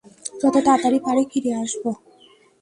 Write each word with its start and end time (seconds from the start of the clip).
যত 0.41 0.55
তাড়াতাড়ি 0.65 0.99
পারি 1.05 1.23
ফিরে 1.31 1.51
আসবো। 1.63 1.89